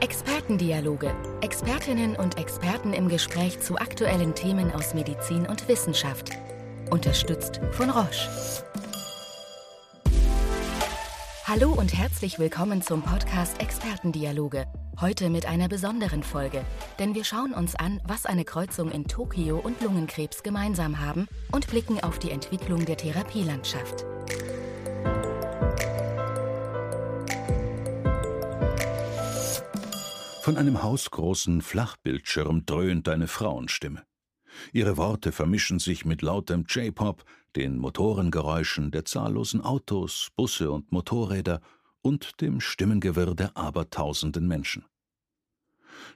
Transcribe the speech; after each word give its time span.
Expertendialoge. 0.00 1.14
Expertinnen 1.42 2.16
und 2.16 2.38
Experten 2.38 2.94
im 2.94 3.10
Gespräch 3.10 3.60
zu 3.60 3.76
aktuellen 3.76 4.34
Themen 4.34 4.72
aus 4.72 4.94
Medizin 4.94 5.44
und 5.44 5.68
Wissenschaft. 5.68 6.30
Unterstützt 6.88 7.60
von 7.72 7.90
Roche. 7.90 8.30
Hallo 11.44 11.72
und 11.72 11.92
herzlich 11.92 12.38
willkommen 12.38 12.80
zum 12.80 13.02
Podcast 13.02 13.60
Expertendialoge. 13.60 14.64
Heute 15.02 15.28
mit 15.28 15.44
einer 15.44 15.68
besonderen 15.68 16.22
Folge, 16.22 16.62
denn 16.98 17.14
wir 17.14 17.24
schauen 17.24 17.52
uns 17.52 17.74
an, 17.74 18.00
was 18.06 18.24
eine 18.24 18.46
Kreuzung 18.46 18.90
in 18.90 19.06
Tokio 19.06 19.58
und 19.58 19.82
Lungenkrebs 19.82 20.42
gemeinsam 20.42 21.00
haben 21.00 21.28
und 21.52 21.66
blicken 21.66 22.02
auf 22.02 22.18
die 22.18 22.30
Entwicklung 22.30 22.86
der 22.86 22.96
Therapielandschaft. 22.96 24.06
Von 30.50 30.56
einem 30.56 30.82
hausgroßen 30.82 31.62
Flachbildschirm 31.62 32.66
dröhnt 32.66 33.08
eine 33.08 33.28
Frauenstimme. 33.28 34.02
Ihre 34.72 34.96
Worte 34.96 35.30
vermischen 35.30 35.78
sich 35.78 36.04
mit 36.04 36.22
lautem 36.22 36.64
J-Pop, 36.68 37.22
den 37.54 37.78
Motorengeräuschen 37.78 38.90
der 38.90 39.04
zahllosen 39.04 39.60
Autos, 39.60 40.30
Busse 40.34 40.72
und 40.72 40.90
Motorräder 40.90 41.60
und 42.02 42.40
dem 42.40 42.60
Stimmengewirr 42.60 43.36
der 43.36 43.56
abertausenden 43.56 44.48
Menschen. 44.48 44.84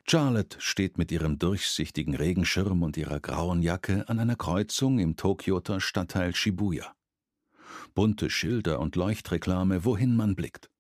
Charlotte 0.05 0.61
steht 0.61 0.99
mit 0.99 1.13
ihrem 1.13 1.39
durchsichtigen 1.39 2.17
Regenschirm 2.17 2.83
und 2.83 2.97
ihrer 2.97 3.21
grauen 3.21 3.63
Jacke 3.63 4.09
an 4.09 4.19
einer 4.19 4.35
Kreuzung 4.35 4.99
im 4.99 5.15
Tokioter 5.15 5.81
Stadtteil 5.81 6.35
Shibuya. 6.35 6.93
Bunte 7.95 8.31
Schilder 8.31 8.81
und 8.81 8.97
Leuchtreklame, 8.97 9.85
wohin 9.85 10.17
man 10.17 10.35
blickt. 10.35 10.74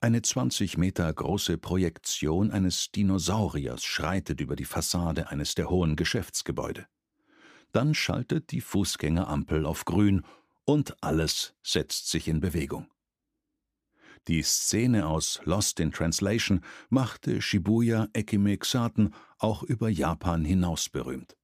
Eine 0.00 0.22
20 0.22 0.78
Meter 0.78 1.12
große 1.12 1.58
Projektion 1.58 2.50
eines 2.50 2.90
Dinosauriers 2.90 3.84
schreitet 3.84 4.40
über 4.40 4.56
die 4.56 4.64
Fassade 4.64 5.28
eines 5.30 5.54
der 5.54 5.70
hohen 5.70 5.96
Geschäftsgebäude. 5.96 6.86
Dann 7.72 7.94
schaltet 7.94 8.50
die 8.52 8.60
Fußgängerampel 8.60 9.66
auf 9.66 9.84
grün 9.84 10.24
und 10.64 11.02
alles 11.02 11.54
setzt 11.62 12.08
sich 12.08 12.28
in 12.28 12.40
Bewegung. 12.40 12.88
Die 14.26 14.42
Szene 14.42 15.06
aus 15.06 15.40
Lost 15.44 15.80
in 15.80 15.90
Translation 15.90 16.60
machte 16.90 17.40
Shibuya 17.40 18.08
Ekime 18.12 18.58
Xaten 18.58 19.14
auch 19.38 19.62
über 19.62 19.88
Japan 19.88 20.44
hinaus 20.44 20.88
berühmt. 20.88 21.36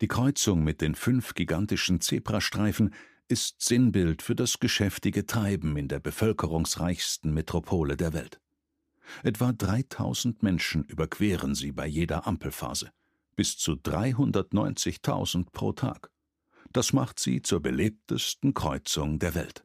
Die 0.00 0.08
Kreuzung 0.08 0.62
mit 0.62 0.80
den 0.80 0.94
fünf 0.94 1.34
gigantischen 1.34 2.00
Zebrastreifen 2.00 2.94
ist 3.28 3.60
Sinnbild 3.60 4.22
für 4.22 4.34
das 4.34 4.60
geschäftige 4.60 5.26
Treiben 5.26 5.76
in 5.76 5.88
der 5.88 6.00
bevölkerungsreichsten 6.00 7.34
Metropole 7.34 7.96
der 7.96 8.12
Welt. 8.12 8.40
Etwa 9.22 9.52
3000 9.52 10.42
Menschen 10.42 10.84
überqueren 10.84 11.54
sie 11.54 11.72
bei 11.72 11.86
jeder 11.86 12.26
Ampelphase, 12.26 12.90
bis 13.34 13.56
zu 13.56 13.72
390.000 13.72 15.50
pro 15.52 15.72
Tag. 15.72 16.10
Das 16.72 16.92
macht 16.92 17.18
sie 17.18 17.42
zur 17.42 17.60
belebtesten 17.60 18.54
Kreuzung 18.54 19.18
der 19.18 19.34
Welt. 19.34 19.64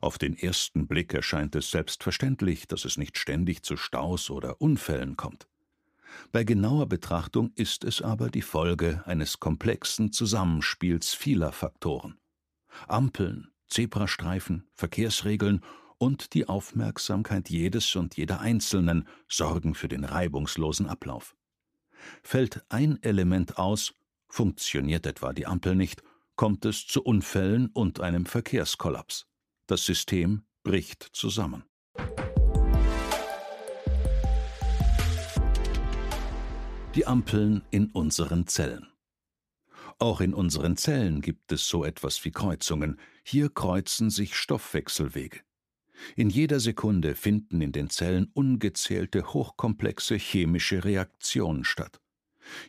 Auf 0.00 0.16
den 0.18 0.36
ersten 0.36 0.86
Blick 0.86 1.12
erscheint 1.12 1.56
es 1.56 1.70
selbstverständlich, 1.70 2.66
dass 2.66 2.84
es 2.84 2.96
nicht 2.96 3.18
ständig 3.18 3.62
zu 3.62 3.76
Staus 3.76 4.30
oder 4.30 4.60
Unfällen 4.60 5.16
kommt. 5.16 5.48
Bei 6.30 6.44
genauer 6.44 6.86
Betrachtung 6.86 7.52
ist 7.56 7.84
es 7.84 8.02
aber 8.02 8.30
die 8.30 8.42
Folge 8.42 9.02
eines 9.06 9.40
komplexen 9.40 10.12
Zusammenspiels 10.12 11.14
vieler 11.14 11.52
Faktoren. 11.52 12.18
Ampeln, 12.88 13.50
Zebrastreifen, 13.68 14.66
Verkehrsregeln 14.74 15.62
und 15.98 16.34
die 16.34 16.48
Aufmerksamkeit 16.48 17.48
jedes 17.48 17.94
und 17.96 18.16
jeder 18.16 18.40
Einzelnen 18.40 19.06
sorgen 19.28 19.74
für 19.74 19.88
den 19.88 20.04
reibungslosen 20.04 20.86
Ablauf. 20.86 21.36
Fällt 22.22 22.64
ein 22.68 23.02
Element 23.02 23.58
aus, 23.58 23.94
funktioniert 24.28 25.06
etwa 25.06 25.32
die 25.32 25.46
Ampel 25.46 25.76
nicht, 25.76 26.02
kommt 26.36 26.64
es 26.64 26.86
zu 26.86 27.02
Unfällen 27.02 27.68
und 27.68 28.00
einem 28.00 28.26
Verkehrskollaps. 28.26 29.26
Das 29.66 29.84
System 29.84 30.42
bricht 30.64 31.02
zusammen. 31.12 31.64
Die 36.94 37.06
Ampeln 37.06 37.62
in 37.70 37.86
unseren 37.86 38.46
Zellen. 38.46 38.91
Auch 39.98 40.20
in 40.20 40.34
unseren 40.34 40.76
Zellen 40.76 41.20
gibt 41.20 41.52
es 41.52 41.68
so 41.68 41.84
etwas 41.84 42.24
wie 42.24 42.30
Kreuzungen. 42.30 42.98
Hier 43.24 43.48
kreuzen 43.48 44.10
sich 44.10 44.34
Stoffwechselwege. 44.34 45.40
In 46.16 46.30
jeder 46.30 46.60
Sekunde 46.60 47.14
finden 47.14 47.60
in 47.60 47.72
den 47.72 47.90
Zellen 47.90 48.30
ungezählte 48.34 49.32
hochkomplexe 49.32 50.16
chemische 50.16 50.84
Reaktionen 50.84 51.64
statt. 51.64 52.00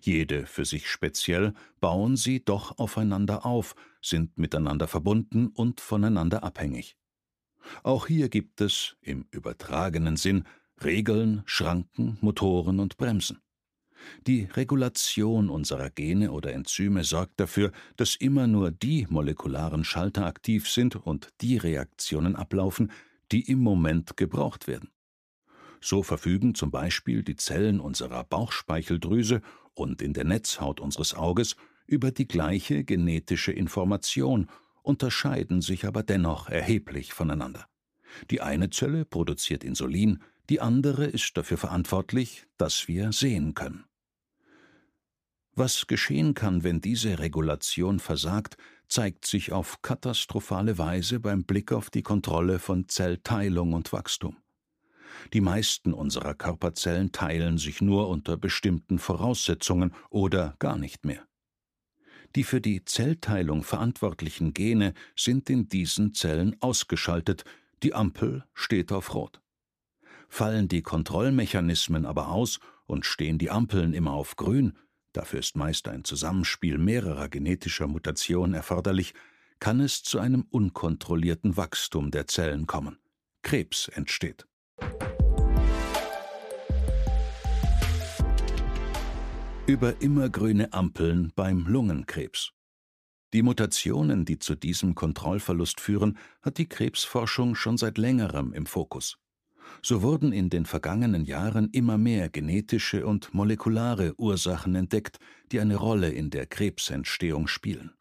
Jede 0.02 0.46
für 0.46 0.66
sich 0.66 0.90
speziell 0.90 1.54
bauen 1.80 2.16
sie 2.16 2.44
doch 2.44 2.78
aufeinander 2.78 3.46
auf, 3.46 3.76
sind 4.02 4.38
miteinander 4.38 4.88
verbunden 4.88 5.48
und 5.48 5.82
voneinander 5.82 6.44
abhängig. 6.44 6.96
Auch 7.82 8.08
hier 8.08 8.30
gibt 8.30 8.62
es, 8.62 8.98
im 9.02 9.26
übertragenen 9.32 10.18
Sinn, 10.18 10.44
Regeln, 10.84 11.44
Schranken, 11.46 12.18
Motoren 12.22 12.80
und 12.80 12.98
Bremsen. 12.98 13.40
Die 14.28 14.48
Regulation 14.54 15.50
unserer 15.50 15.90
Gene 15.90 16.32
oder 16.32 16.54
Enzyme 16.54 17.04
sorgt 17.04 17.40
dafür, 17.40 17.72
dass 17.96 18.16
immer 18.16 18.48
nur 18.48 18.72
die 18.72 19.08
molekularen 19.10 19.84
Schalter 19.84 20.26
aktiv 20.26 20.70
sind 20.70 20.96
und 20.96 21.30
die 21.42 21.58
Reaktionen 21.58 22.36
ablaufen, 22.36 22.92
die 23.32 23.42
im 23.50 23.60
Moment 23.60 24.18
gebraucht 24.18 24.68
werden. 24.68 24.90
So 25.82 26.04
verfügen 26.04 26.56
zum 26.56 26.72
Beispiel 26.72 27.24
die 27.24 27.36
Zellen 27.36 27.80
unserer 27.80 28.24
Bauchspeicheldrüse 28.24 29.42
und 29.74 30.02
in 30.02 30.14
der 30.14 30.24
Netzhaut 30.24 30.80
unseres 30.80 31.14
Auges 31.14 31.56
über 31.88 32.12
die 32.12 32.28
gleiche 32.28 32.84
genetische 32.84 33.52
Information, 33.52 34.48
unterscheiden 34.82 35.62
sich 35.62 35.86
aber 35.86 36.04
dennoch 36.04 36.50
erheblich 36.50 37.14
voneinander. 37.14 37.68
Die 38.30 38.42
eine 38.42 38.70
Zelle 38.70 39.06
produziert 39.06 39.64
Insulin, 39.64 40.22
die 40.50 40.60
andere 40.62 41.06
ist 41.06 41.36
dafür 41.38 41.58
verantwortlich, 41.58 42.46
dass 42.58 42.88
wir 42.88 43.12
sehen 43.12 43.54
können. 43.54 43.86
Was 45.56 45.86
geschehen 45.86 46.34
kann, 46.34 46.64
wenn 46.64 46.82
diese 46.82 47.20
Regulation 47.20 48.00
versagt, 48.00 48.58
zeigt 48.88 49.26
sich 49.26 49.52
auf 49.52 49.82
katastrophale 49.82 50.78
Weise 50.78 51.20
beim 51.20 51.44
Blick 51.44 51.72
auf 51.72 51.90
die 51.92 52.02
Kontrolle 52.02 52.58
von 52.60 52.90
Zellteilung 52.90 53.74
und 53.74 53.94
Wachstum. 53.94 54.38
Die 55.32 55.42
meisten 55.42 55.94
unserer 55.94 56.34
Körperzellen 56.34 57.12
teilen 57.12 57.60
sich 57.60 57.82
nur 57.82 58.10
unter 58.10 58.36
bestimmten 58.36 58.98
Voraussetzungen 58.98 59.94
oder 60.10 60.56
gar 60.58 60.78
nicht 60.78 61.06
mehr. 61.06 61.26
Die 62.36 62.44
für 62.44 62.62
die 62.62 62.84
Zellteilung 62.84 63.64
verantwortlichen 63.64 64.56
Gene 64.56 64.96
sind 65.16 65.52
in 65.52 65.70
diesen 65.70 66.16
Zellen 66.16 66.56
ausgeschaltet, 66.62 67.46
die 67.84 67.94
Ampel 67.94 68.44
steht 68.56 68.92
auf 68.92 69.14
Rot. 69.14 69.40
Fallen 70.30 70.68
die 70.68 70.82
Kontrollmechanismen 70.82 72.08
aber 72.08 72.30
aus 72.30 72.60
und 72.86 73.06
stehen 73.06 73.38
die 73.38 73.52
Ampeln 73.52 73.94
immer 73.94 74.14
auf 74.14 74.36
Grün, 74.36 74.74
dafür 75.14 75.40
ist 75.40 75.56
meist 75.56 75.88
ein 75.88 76.04
Zusammenspiel 76.04 76.78
mehrerer 76.78 77.30
genetischer 77.30 77.88
Mutationen 77.88 78.54
erforderlich, 78.54 79.14
kann 79.60 79.80
es 79.80 80.04
zu 80.04 80.20
einem 80.20 80.46
unkontrollierten 80.50 81.56
Wachstum 81.56 82.12
der 82.12 82.28
Zellen 82.28 82.68
kommen. 82.68 82.98
Krebs 83.44 83.88
entsteht. 83.88 84.46
Über 89.66 90.02
immergrüne 90.02 90.74
Ampeln 90.74 91.32
beim 91.36 91.66
Lungenkrebs. 91.66 92.52
Die 93.32 93.42
Mutationen, 93.42 94.26
die 94.26 94.38
zu 94.38 94.56
diesem 94.56 94.94
Kontrollverlust 94.94 95.80
führen, 95.80 96.18
hat 96.42 96.58
die 96.58 96.68
Krebsforschung 96.68 97.56
schon 97.56 97.78
seit 97.78 97.98
längerem 97.98 98.54
im 98.54 98.66
Fokus 98.66 99.18
so 99.82 100.02
wurden 100.02 100.32
in 100.32 100.50
den 100.50 100.66
vergangenen 100.66 101.26
Jahren 101.26 101.70
immer 101.72 101.98
mehr 101.98 102.30
genetische 102.30 103.06
und 103.06 103.34
molekulare 103.34 104.14
Ursachen 104.18 104.76
entdeckt, 104.76 105.20
die 105.52 105.60
eine 105.60 105.76
Rolle 105.76 106.10
in 106.10 106.30
der 106.30 106.46
Krebsentstehung 106.46 107.48
spielen. 107.48 107.92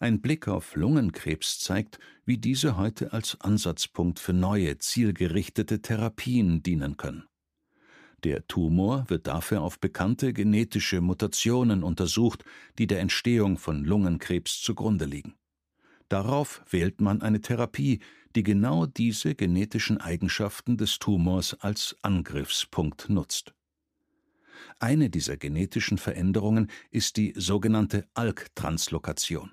Ein 0.00 0.20
Blick 0.20 0.48
auf 0.48 0.74
Lungenkrebs 0.74 1.60
zeigt, 1.60 1.98
wie 2.24 2.38
diese 2.38 2.76
heute 2.76 3.12
als 3.12 3.40
Ansatzpunkt 3.40 4.18
für 4.18 4.32
neue, 4.32 4.78
zielgerichtete 4.78 5.82
Therapien 5.82 6.62
dienen 6.62 6.96
können. 6.96 7.24
Der 8.24 8.46
Tumor 8.46 9.04
wird 9.08 9.26
dafür 9.26 9.60
auf 9.60 9.78
bekannte 9.78 10.32
genetische 10.32 11.00
Mutationen 11.00 11.82
untersucht, 11.82 12.44
die 12.78 12.86
der 12.86 13.00
Entstehung 13.00 13.58
von 13.58 13.84
Lungenkrebs 13.84 14.62
zugrunde 14.62 15.04
liegen. 15.04 15.34
Darauf 16.08 16.62
wählt 16.70 17.00
man 17.00 17.22
eine 17.22 17.40
Therapie, 17.40 18.00
die 18.36 18.42
genau 18.42 18.86
diese 18.86 19.34
genetischen 19.34 20.00
Eigenschaften 20.00 20.76
des 20.76 20.98
Tumors 20.98 21.54
als 21.60 21.96
Angriffspunkt 22.02 23.08
nutzt. 23.08 23.54
Eine 24.78 25.10
dieser 25.10 25.36
genetischen 25.36 25.98
Veränderungen 25.98 26.70
ist 26.90 27.16
die 27.16 27.32
sogenannte 27.36 28.06
ALK-Translokation. 28.14 29.52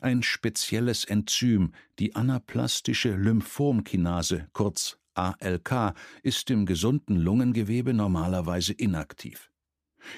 Ein 0.00 0.22
spezielles 0.22 1.04
Enzym, 1.04 1.72
die 1.98 2.14
anaplastische 2.14 3.14
Lymphomkinase, 3.14 4.48
kurz 4.52 4.98
ALK, 5.14 5.94
ist 6.22 6.50
im 6.50 6.66
gesunden 6.66 7.16
Lungengewebe 7.16 7.92
normalerweise 7.94 8.72
inaktiv. 8.72 9.50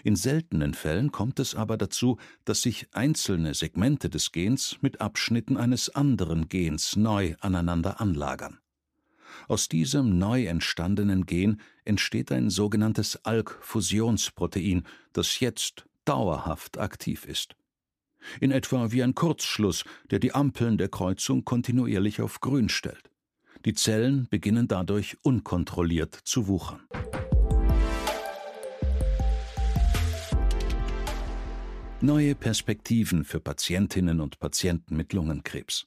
In 0.04 0.16
seltenen 0.16 0.74
Fällen 0.74 1.12
kommt 1.12 1.38
es 1.38 1.54
aber 1.54 1.76
dazu, 1.76 2.18
dass 2.44 2.62
sich 2.62 2.88
einzelne 2.92 3.54
Segmente 3.54 4.10
des 4.10 4.32
Gens 4.32 4.78
mit 4.80 5.00
Abschnitten 5.00 5.56
eines 5.56 5.94
anderen 5.94 6.48
Gens 6.48 6.96
neu 6.96 7.34
aneinander 7.40 8.00
anlagern. 8.00 8.58
Aus 9.48 9.68
diesem 9.68 10.18
neu 10.18 10.46
entstandenen 10.46 11.26
Gen 11.26 11.60
entsteht 11.84 12.32
ein 12.32 12.50
sogenanntes 12.50 13.24
ALK-Fusionsprotein, 13.24 14.84
das 15.12 15.40
jetzt 15.40 15.86
dauerhaft 16.04 16.78
aktiv 16.78 17.26
ist. 17.26 17.56
In 18.40 18.50
etwa 18.50 18.90
wie 18.90 19.02
ein 19.02 19.14
Kurzschluss, 19.14 19.84
der 20.10 20.18
die 20.18 20.34
Ampeln 20.34 20.78
der 20.78 20.88
Kreuzung 20.88 21.44
kontinuierlich 21.44 22.20
auf 22.20 22.40
grün 22.40 22.68
stellt. 22.68 23.10
Die 23.64 23.74
Zellen 23.74 24.26
beginnen 24.30 24.68
dadurch 24.68 25.16
unkontrolliert 25.22 26.14
zu 26.14 26.46
wuchern. 26.46 26.86
Neue 32.02 32.34
Perspektiven 32.34 33.24
für 33.24 33.40
Patientinnen 33.40 34.20
und 34.20 34.38
Patienten 34.38 34.98
mit 34.98 35.14
Lungenkrebs. 35.14 35.86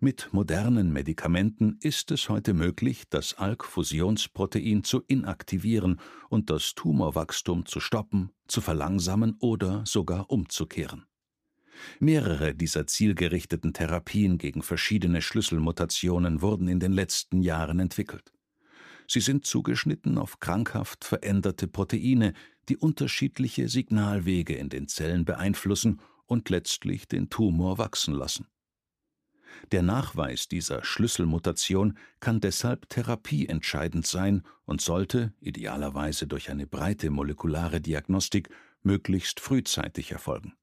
Mit 0.00 0.30
modernen 0.32 0.92
Medikamenten 0.92 1.78
ist 1.80 2.10
es 2.10 2.28
heute 2.28 2.52
möglich, 2.52 3.04
das 3.08 3.38
ALK-Fusionsprotein 3.38 4.82
zu 4.82 5.04
inaktivieren 5.06 6.00
und 6.30 6.50
das 6.50 6.74
Tumorwachstum 6.74 7.64
zu 7.64 7.78
stoppen, 7.78 8.30
zu 8.48 8.60
verlangsamen 8.60 9.36
oder 9.38 9.86
sogar 9.86 10.28
umzukehren. 10.32 11.06
Mehrere 12.00 12.52
dieser 12.52 12.88
zielgerichteten 12.88 13.72
Therapien 13.72 14.36
gegen 14.36 14.62
verschiedene 14.62 15.22
Schlüsselmutationen 15.22 16.42
wurden 16.42 16.66
in 16.66 16.80
den 16.80 16.92
letzten 16.92 17.40
Jahren 17.42 17.78
entwickelt. 17.78 18.32
Sie 19.06 19.20
sind 19.20 19.46
zugeschnitten 19.46 20.18
auf 20.18 20.40
krankhaft 20.40 21.04
veränderte 21.04 21.68
Proteine, 21.68 22.32
die 22.68 22.76
unterschiedliche 22.76 23.68
Signalwege 23.68 24.54
in 24.54 24.68
den 24.68 24.88
Zellen 24.88 25.24
beeinflussen 25.24 26.00
und 26.26 26.48
letztlich 26.48 27.08
den 27.08 27.28
Tumor 27.28 27.78
wachsen 27.78 28.14
lassen. 28.14 28.46
Der 29.70 29.82
Nachweis 29.82 30.48
dieser 30.48 30.84
Schlüsselmutation 30.84 31.98
kann 32.20 32.40
deshalb 32.40 32.88
therapieentscheidend 32.88 34.06
sein 34.06 34.42
und 34.64 34.80
sollte, 34.80 35.34
idealerweise 35.40 36.26
durch 36.26 36.50
eine 36.50 36.66
breite 36.66 37.10
molekulare 37.10 37.80
Diagnostik, 37.80 38.48
möglichst 38.82 39.40
frühzeitig 39.40 40.12
erfolgen. 40.12 40.54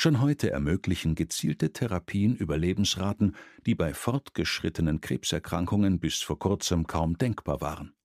Schon 0.00 0.20
heute 0.20 0.52
ermöglichen 0.52 1.16
gezielte 1.16 1.72
Therapien 1.72 2.36
Überlebensraten, 2.36 3.34
die 3.66 3.74
bei 3.74 3.92
fortgeschrittenen 3.92 5.00
Krebserkrankungen 5.00 5.98
bis 5.98 6.20
vor 6.20 6.38
kurzem 6.38 6.86
kaum 6.86 7.18
denkbar 7.18 7.60
waren. 7.60 7.96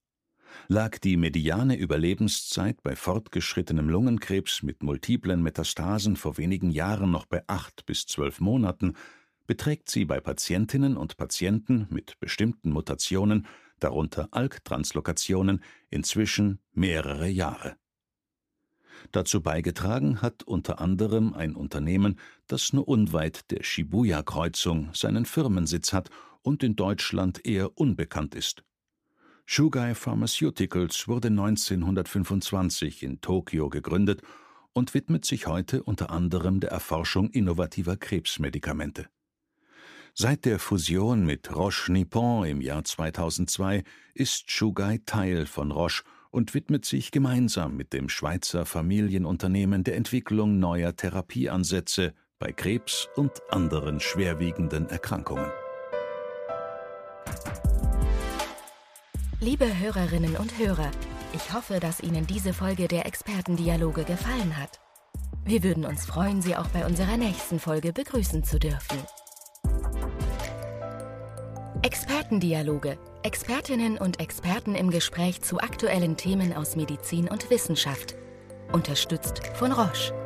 Lag 0.68 0.98
die 0.98 1.18
mediane 1.18 1.78
Überlebenszeit 1.78 2.82
bei 2.82 2.96
fortgeschrittenem 2.96 3.90
Lungenkrebs 3.90 4.64
mit 4.64 4.82
multiplen 4.82 5.44
Metastasen 5.44 6.16
vor 6.16 6.40
wenigen 6.40 6.72
Jahren 6.72 7.12
noch 7.12 7.28
bei 7.28 7.44
acht 7.46 7.86
bis 7.86 8.08
zwölf 8.08 8.40
Monaten, 8.40 8.94
beträgt 9.46 9.88
sie 9.88 10.06
bei 10.06 10.20
Patientinnen 10.20 10.98
und 10.98 11.16
Patienten 11.16 11.86
mit 11.92 12.20
bestimmten 12.20 12.72
Mutationen, 12.72 13.46
darunter 13.80 14.30
ALK-Translokationen, 14.32 15.64
inzwischen 15.92 16.58
mehrere 16.72 17.28
Jahre. 17.28 17.76
Dazu 19.12 19.42
beigetragen 19.42 20.22
hat 20.22 20.44
unter 20.44 20.80
anderem 20.80 21.34
ein 21.34 21.56
Unternehmen, 21.56 22.20
das 22.48 22.74
nur 22.74 22.88
unweit 22.88 23.52
der 23.52 23.64
Shibuya-Kreuzung 23.64 24.90
seinen 24.94 25.26
Firmensitz 25.26 25.94
hat 25.94 26.10
und 26.42 26.64
in 26.64 26.76
Deutschland 26.76 27.46
eher 27.46 27.78
unbekannt 27.78 28.36
ist. 28.36 28.64
Shugai 29.46 29.94
Pharmaceuticals 29.94 31.08
wurde 31.08 31.28
1925 31.28 33.04
in 33.04 33.20
Tokio 33.22 33.70
gegründet 33.70 34.22
und 34.72 34.94
widmet 34.94 35.26
sich 35.26 35.48
heute 35.48 35.84
unter 35.84 36.10
anderem 36.10 36.60
der 36.60 36.72
Erforschung 36.72 37.30
innovativer 37.30 37.98
Krebsmedikamente. 37.98 39.08
Seit 40.16 40.46
der 40.46 40.60
Fusion 40.60 41.26
mit 41.26 41.56
Roche 41.56 41.92
Nippon 41.92 42.46
im 42.46 42.62
Jahr 42.62 42.84
2002 42.84 43.84
ist 44.14 44.52
Shugai 44.52 45.00
Teil 45.06 45.46
von 45.46 45.72
Roche 45.72 46.04
und 46.34 46.56
widmet 46.56 46.84
sich 46.84 47.12
gemeinsam 47.12 47.78
mit 47.78 47.94
dem 47.94 48.10
Schweizer 48.10 48.66
Familienunternehmen 48.66 49.84
der 49.84 49.96
Entwicklung 49.96 50.60
neuer 50.60 50.96
Therapieansätze 50.96 52.14
bei 52.40 52.52
Krebs 52.52 53.08
und 53.16 53.32
anderen 53.52 54.00
schwerwiegenden 54.00 54.90
Erkrankungen. 54.90 55.50
Liebe 59.40 59.80
Hörerinnen 59.80 60.36
und 60.38 60.58
Hörer, 60.58 60.90
ich 61.36 61.54
hoffe, 61.54 61.80
dass 61.80 62.02
Ihnen 62.02 62.26
diese 62.26 62.54
Folge 62.54 62.88
der 62.88 63.06
Expertendialoge 63.06 64.04
gefallen 64.04 64.58
hat. 64.58 64.80
Wir 65.46 65.62
würden 65.62 65.86
uns 65.86 66.06
freuen, 66.06 66.42
Sie 66.42 66.56
auch 66.56 66.68
bei 66.70 66.86
unserer 66.86 67.18
nächsten 67.18 67.60
Folge 67.60 67.94
begrüßen 67.94 68.44
zu 68.44 68.58
dürfen. 68.58 68.98
Expertendialoge. 71.84 72.98
Expertinnen 73.24 73.98
und 73.98 74.20
Experten 74.20 74.76
im 74.76 74.92
Gespräch 74.92 75.42
zu 75.42 75.60
aktuellen 75.60 76.18
Themen 76.18 76.54
aus 76.54 76.76
Medizin 76.76 77.30
und 77.30 77.50
Wissenschaft. 77.50 78.16
Unterstützt 78.74 79.42
von 79.56 79.72
Roche. 79.72 80.23